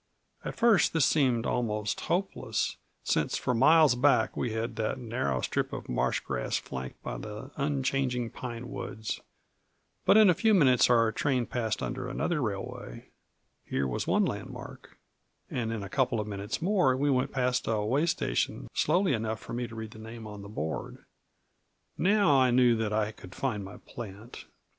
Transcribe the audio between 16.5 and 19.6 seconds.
more we went past a way station slowly enough for